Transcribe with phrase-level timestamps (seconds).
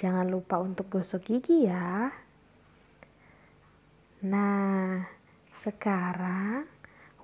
[0.00, 2.08] Jangan lupa untuk gosok gigi ya.
[4.24, 5.04] Nah,
[5.60, 6.64] sekarang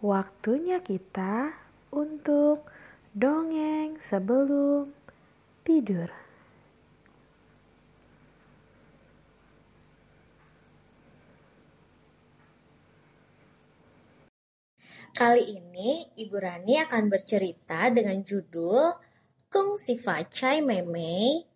[0.05, 1.57] waktunya kita
[1.89, 2.69] untuk
[3.17, 4.93] dongeng sebelum
[5.65, 6.13] tidur.
[15.17, 18.93] Kali ini Ibu Rani akan bercerita dengan judul
[19.49, 21.56] Kung Si Facai Meme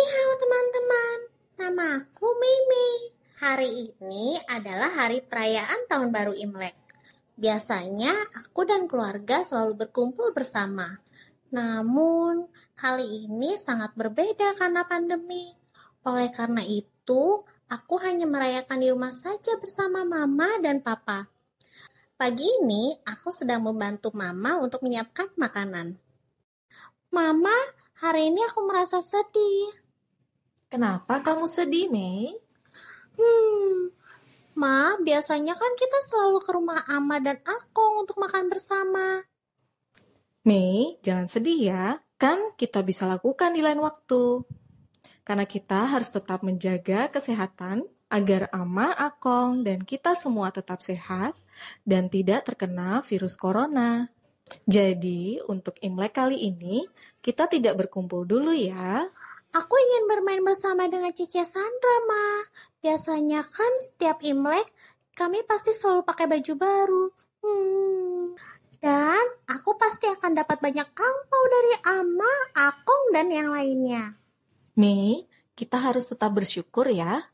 [0.00, 1.16] Halo teman-teman,
[1.60, 3.12] nama aku Mimi.
[3.36, 6.72] Hari ini adalah hari perayaan Tahun Baru Imlek.
[7.36, 11.04] Biasanya aku dan keluarga selalu berkumpul bersama.
[11.52, 15.52] Namun, kali ini sangat berbeda karena pandemi.
[16.08, 17.36] Oleh karena itu,
[17.68, 21.28] aku hanya merayakan di rumah saja bersama mama dan papa.
[22.16, 25.92] Pagi ini, aku sedang membantu mama untuk menyiapkan makanan.
[27.12, 27.52] Mama,
[28.00, 29.89] hari ini aku merasa sedih.
[30.70, 32.30] Kenapa kamu sedih, Mei?
[33.18, 33.90] Hmm,
[34.54, 39.26] Ma, biasanya kan kita selalu ke rumah Ama dan Akong untuk makan bersama.
[40.46, 41.98] Mei, jangan sedih ya.
[42.14, 44.46] Kan kita bisa lakukan di lain waktu.
[45.26, 51.34] Karena kita harus tetap menjaga kesehatan agar Ama, Akong, dan kita semua tetap sehat
[51.82, 54.06] dan tidak terkena virus corona.
[54.70, 56.86] Jadi, untuk Imlek kali ini,
[57.18, 59.06] kita tidak berkumpul dulu ya.
[59.50, 62.26] Aku ingin bermain bersama dengan Cici Sandra, Ma.
[62.78, 64.70] Biasanya kan setiap Imlek
[65.18, 67.04] kami pasti selalu pakai baju baru.
[67.42, 68.38] Hmm.
[68.78, 74.16] Dan aku pasti akan dapat banyak angpau dari Ama, Akong, dan yang lainnya.
[74.78, 75.26] Mei,
[75.58, 77.26] kita harus tetap bersyukur ya.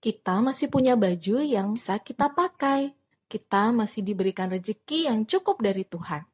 [0.00, 2.96] Kita masih punya baju yang bisa kita pakai.
[3.28, 6.24] Kita masih diberikan rezeki yang cukup dari Tuhan.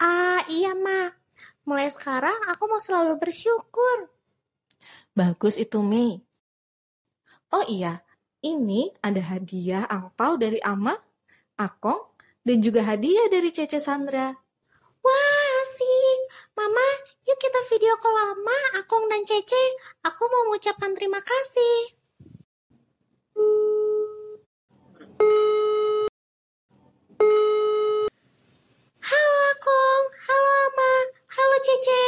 [0.00, 1.12] Ah, iya, Ma.
[1.62, 4.10] Mulai sekarang aku mau selalu bersyukur.
[5.12, 6.24] Bagus itu, Mei.
[7.52, 8.00] Oh iya,
[8.40, 10.96] ini ada hadiah angpau dari Ama,
[11.60, 14.32] Akong, dan juga hadiah dari Cece Sandra.
[15.04, 16.18] Wah, asik.
[16.56, 16.88] Mama,
[17.28, 19.64] yuk kita video call Ama, Akong, dan Cece.
[20.00, 21.76] Aku mau mengucapkan terima kasih.
[29.04, 30.92] Halo Akong, halo Ama,
[31.36, 32.04] halo Cece.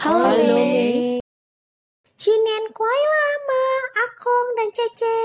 [0.00, 1.20] Halo, Halo, Mei.
[2.18, 3.64] Cinen kuai lama,
[4.78, 5.16] Akong dan Cece.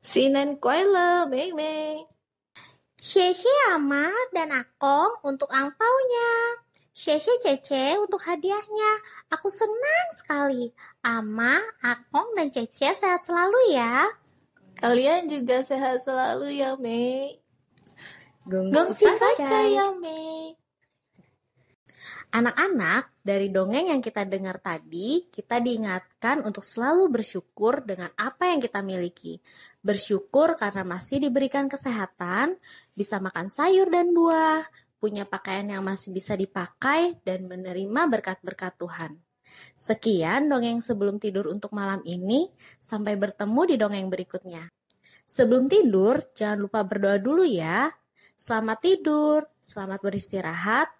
[0.00, 2.06] Sinen kuaile, Mei Mei.
[3.02, 6.30] Sheshe Ama dan Akong untuk angpaunya.
[6.94, 8.92] Sheshe Cece untuk hadiahnya.
[9.34, 10.70] Aku senang sekali.
[11.02, 14.06] Ama, Akong, dan Cece sehat selalu ya.
[14.78, 17.42] Kalian juga sehat selalu ya, Mei.
[18.46, 19.42] Gongsi facai.
[19.42, 20.54] facai ya, Mei.
[22.30, 28.62] Anak-anak, dari dongeng yang kita dengar tadi, kita diingatkan untuk selalu bersyukur dengan apa yang
[28.62, 29.42] kita miliki.
[29.82, 32.54] Bersyukur karena masih diberikan kesehatan,
[32.94, 34.62] bisa makan sayur dan buah,
[35.02, 39.18] punya pakaian yang masih bisa dipakai, dan menerima berkat-berkat Tuhan.
[39.74, 42.46] Sekian dongeng sebelum tidur untuk malam ini.
[42.78, 44.70] Sampai bertemu di dongeng berikutnya.
[45.26, 47.90] Sebelum tidur, jangan lupa berdoa dulu ya.
[48.38, 50.99] Selamat tidur, selamat beristirahat.